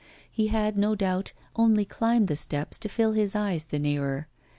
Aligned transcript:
He 0.31 0.47
had, 0.47 0.79
no 0.79 0.95
doubt, 0.95 1.31
only 1.55 1.85
climbed 1.85 2.27
the 2.27 2.35
steps 2.35 2.79
to 2.79 2.89
fill 2.89 3.11
his 3.11 3.35
eyes 3.35 3.65
the 3.65 3.77
nearer. 3.77 4.27